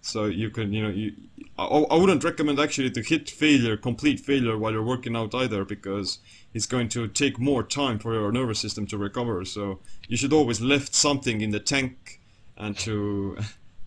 [0.00, 1.12] So you can you know you
[1.58, 5.64] I, I wouldn't recommend actually to hit failure, complete failure while you're working out either,
[5.64, 6.18] because
[6.52, 9.44] it's going to take more time for your nervous system to recover.
[9.44, 12.20] So you should always left something in the tank,
[12.56, 13.38] and to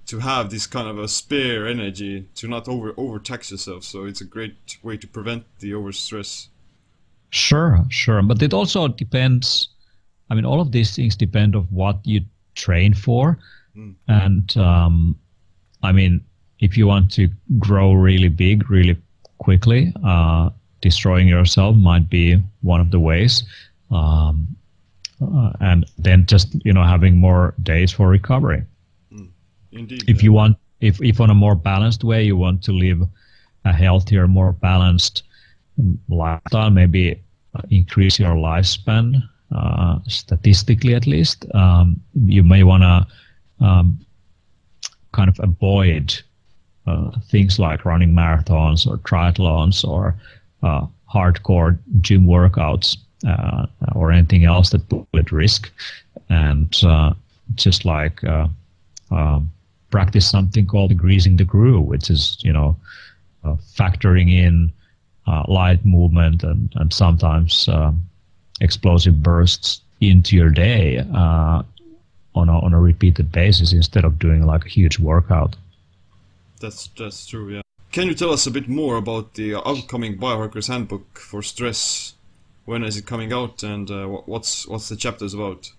[0.09, 3.83] to have this kind of a spare energy to not over overtax yourself.
[3.83, 6.47] So it's a great way to prevent the overstress.
[7.29, 9.69] Sure, sure, but it also depends.
[10.31, 12.21] I mean, all of these things depend of what you
[12.55, 13.37] train for,
[13.77, 13.93] mm.
[14.07, 15.15] and um,
[15.83, 16.25] I mean,
[16.59, 17.29] if you want to
[17.59, 18.97] grow really big, really
[19.37, 20.49] quickly, uh,
[20.81, 23.43] destroying yourself might be one of the ways.
[23.91, 24.47] Um,
[25.21, 28.63] uh, and then just you know having more days for recovery.
[29.71, 30.03] Indeed.
[30.07, 33.01] If you want, if if on a more balanced way, you want to live
[33.65, 35.23] a healthier, more balanced
[35.77, 37.21] um, lifestyle, maybe
[37.55, 41.45] uh, increase your lifespan uh, statistically at least.
[41.53, 43.99] Um, you may want to um,
[45.11, 46.19] kind of avoid
[46.87, 50.15] uh, things like running marathons or triathlons or
[50.63, 52.97] uh, hardcore gym workouts
[53.27, 53.65] uh,
[53.95, 55.71] or anything else that put at risk,
[56.29, 57.13] and uh,
[57.55, 58.47] just like uh,
[59.11, 59.51] um,
[59.89, 62.75] practice something called greasing the groove, which is you know
[63.75, 64.71] factoring in
[65.47, 68.03] light movement and and sometimes um,
[68.61, 70.99] explosive bursts into your day
[72.35, 75.55] on a, on a repeated basis instead of doing like a huge workout.
[76.59, 77.49] That's that's true.
[77.49, 77.61] Yeah.
[77.91, 82.13] Can you tell us a bit more about the upcoming Biohackers Handbook for Stress?
[82.65, 85.71] When is it coming out, and uh, what's what's the chapters about?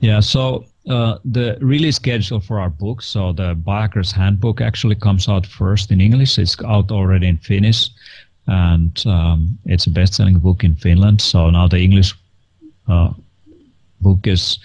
[0.00, 5.28] Yeah, so uh, the release schedule for our book, so the Biohacker's Handbook actually comes
[5.28, 6.38] out first in English.
[6.38, 7.90] It's out already in Finnish,
[8.46, 11.20] and um, it's a best-selling book in Finland.
[11.20, 12.14] So now the English
[12.88, 13.12] uh,
[14.00, 14.58] book is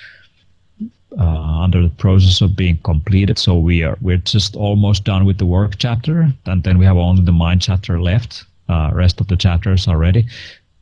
[1.19, 3.37] uh, under the process of being completed.
[3.37, 6.97] So we are we're just almost done with the work chapter, and then we have
[6.97, 8.45] only the mind chapter left.
[8.69, 10.25] Uh, rest of the chapters are ready,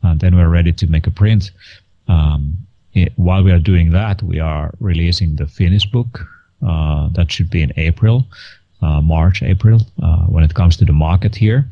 [0.04, 1.52] and then we're ready to make a print.
[2.08, 2.58] Um,
[2.94, 6.26] it, while we are doing that, we are releasing the Finnish book.
[6.66, 8.26] Uh, that should be in April,
[8.82, 11.66] uh, March, April, uh, when it comes to the market here.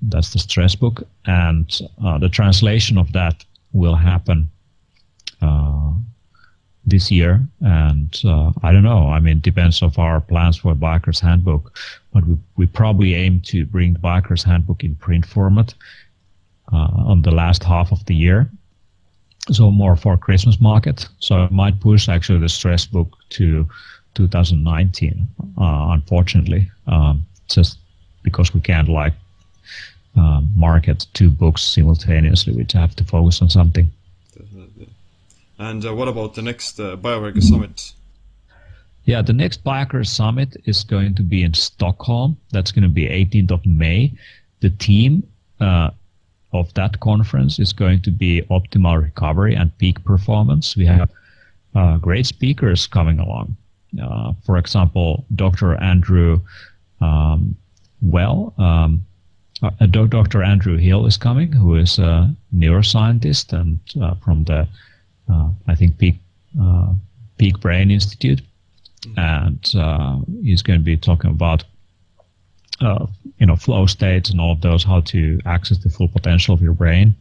[0.00, 4.48] That's the stress book, and uh, the translation of that will happen
[6.86, 7.40] this year.
[7.60, 9.08] And uh, I don't know.
[9.08, 11.76] I mean, it depends of our plans for Biohacker's Handbook,
[12.12, 15.74] but we, we probably aim to bring the Biohacker's Handbook in print format
[16.72, 18.50] uh, on the last half of the year.
[19.50, 21.06] So more for Christmas market.
[21.18, 23.68] So I might push actually the stress book to
[24.14, 25.26] 2019.
[25.58, 27.78] Uh, unfortunately, um, just
[28.22, 29.12] because we can't like
[30.16, 33.90] uh, market two books simultaneously, we have to focus on something.
[35.58, 37.92] And uh, what about the next uh, Biohacker Summit?
[39.04, 42.36] Yeah, the next Biohacker Summit is going to be in Stockholm.
[42.50, 44.12] That's going to be 18th of May.
[44.60, 45.22] The theme
[45.60, 45.90] uh,
[46.54, 50.76] of that conference is going to be optimal recovery and peak performance.
[50.76, 51.10] We have
[51.74, 53.56] uh, great speakers coming along.
[54.00, 55.74] Uh, for example, Dr.
[55.74, 56.40] Andrew
[57.00, 57.56] um,
[58.02, 59.04] Well, um,
[59.62, 60.42] uh, Dr.
[60.42, 64.68] Andrew Hill is coming, who is a neuroscientist and uh, from the
[65.30, 66.16] uh, I think Peak
[66.60, 66.92] uh,
[67.38, 68.42] Peak Brain Institute,
[69.02, 69.18] mm-hmm.
[69.18, 71.64] and uh, he's going to be talking about
[72.80, 76.62] you know flow states and all of those, how to access the full potential of
[76.62, 77.14] your brain.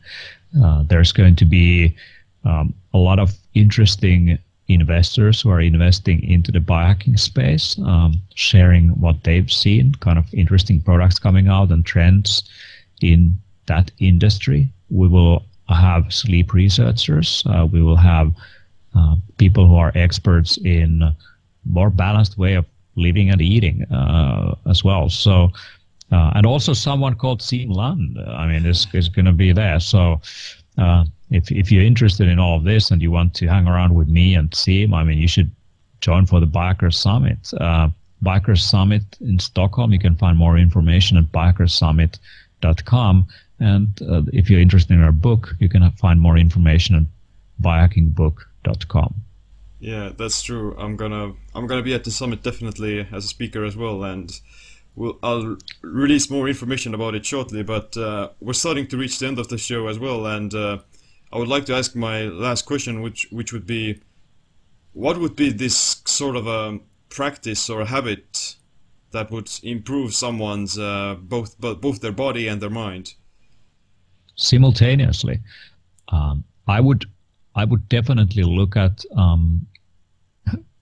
[0.87, 1.95] there's going to be
[2.45, 4.37] um, a lot of interesting
[4.67, 10.33] investors who are investing into the biohacking space, um, sharing what they've seen, kind of
[10.33, 12.43] interesting products coming out and trends
[13.01, 13.37] in
[13.67, 14.69] that industry.
[14.89, 17.43] We will have sleep researchers.
[17.45, 18.33] Uh, we will have
[18.95, 21.15] uh, people who are experts in
[21.65, 22.65] more balanced way of
[22.95, 25.09] living and eating uh, as well.
[25.09, 25.51] So,
[26.11, 28.19] uh, and also someone called Siim Land.
[28.27, 29.79] I mean, is is going to be there.
[29.79, 30.21] So,
[30.77, 33.95] uh, if if you're interested in all of this and you want to hang around
[33.95, 35.51] with me and Siim, I mean, you should
[36.01, 37.51] join for the Biohacker Summit.
[37.59, 37.89] Uh,
[38.23, 39.91] Biohacker Summit in Stockholm.
[39.91, 43.27] You can find more information at biohackersummit.com.
[43.59, 47.03] And uh, if you're interested in our book, you can find more information at
[47.61, 49.15] biohackingbook.com.
[49.83, 50.73] Yeah, that's true.
[50.77, 54.31] I'm gonna I'm gonna be at the summit definitely as a speaker as well, and
[54.95, 57.63] we'll I'll release more information about it shortly.
[57.63, 60.77] But uh, we're starting to reach the end of the show as well, and uh,
[61.33, 63.99] I would like to ask my last question, which which would be,
[64.93, 66.79] what would be this sort of a
[67.09, 68.55] practice or a habit
[69.11, 73.15] that would improve someone's uh, both both their body and their mind?
[74.35, 75.41] simultaneously.
[76.07, 77.05] Um, I would
[77.53, 79.03] I would definitely look at.
[79.17, 79.67] Um,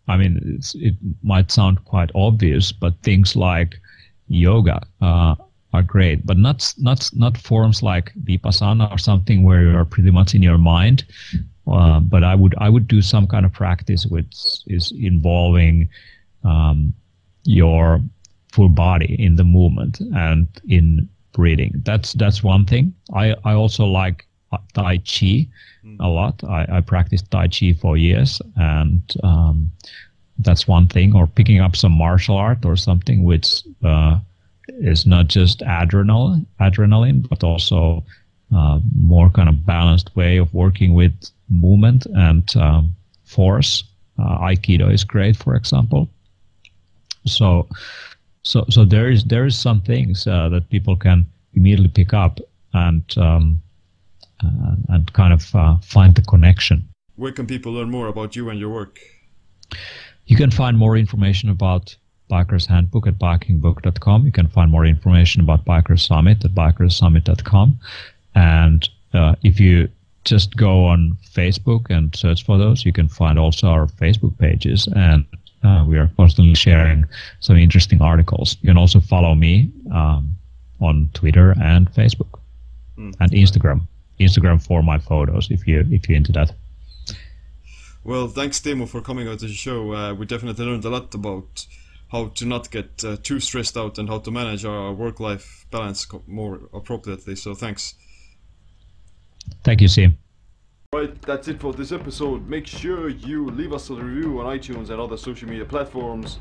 [0.07, 3.79] I mean, it might sound quite obvious, but things like
[4.27, 5.35] yoga uh,
[5.73, 10.11] are great, but not not not forms like vipassana or something where you are pretty
[10.11, 11.05] much in your mind.
[11.67, 14.35] Uh, but I would I would do some kind of practice which
[14.67, 15.89] is involving
[16.43, 16.93] um,
[17.43, 18.01] your
[18.51, 21.81] full body in the movement and in breathing.
[21.85, 22.93] That's that's one thing.
[23.13, 24.27] I I also like
[24.73, 25.47] Tai Chi
[25.99, 26.43] a lot.
[26.43, 29.71] I, I practiced Tai Chi for years, and um,
[30.39, 31.15] that's one thing.
[31.15, 34.19] Or picking up some martial art or something which uh,
[34.67, 38.03] is not just adrenaline, adrenaline, but also
[38.55, 41.13] uh, more kind of balanced way of working with
[41.49, 43.83] movement and um, force.
[44.19, 46.09] Uh, Aikido is great, for example.
[47.25, 47.67] So
[48.43, 52.39] so so there is there is some things uh, that people can immediately pick up
[52.73, 53.61] and um,
[54.43, 56.87] uh, and kind of uh, find the connection.
[57.15, 58.99] Where can people learn more about you and your work?
[60.25, 61.95] You can find more information about
[62.29, 64.25] Biohacker's Handbook at biohackingbook.com.
[64.25, 67.79] You can find more information about Biohacker Summit at biohackersummit.com.
[68.35, 69.89] And uh, if you
[70.23, 74.87] just go on Facebook and search for those, you can find also our Facebook pages
[74.95, 75.25] and
[75.63, 77.05] uh, we are constantly sharing
[77.39, 78.57] some interesting articles.
[78.61, 80.35] You can also follow me um,
[80.79, 82.39] on Twitter and Facebook
[82.97, 83.13] mm.
[83.19, 83.81] and Instagram.
[84.21, 86.53] Instagram for my photos if you if you're into that.
[88.03, 89.93] Well, thanks, Teemu, for coming on to the show.
[89.93, 91.67] Uh, we definitely learned a lot about
[92.11, 96.07] how to not get uh, too stressed out and how to manage our work-life balance
[96.25, 97.35] more appropriately.
[97.35, 97.93] So, thanks.
[99.63, 100.15] Thank you, Siim.
[100.93, 102.49] Right, that's it for this episode.
[102.49, 106.39] Make sure you leave us a review on iTunes and other social media platforms.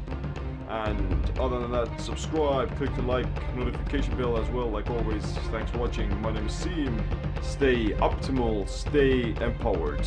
[0.71, 4.71] And other than that, subscribe, click the like notification bell as well.
[4.71, 6.09] Like always, thanks for watching.
[6.23, 7.03] My name is Siim.
[7.43, 10.07] Stay optimal, stay empowered.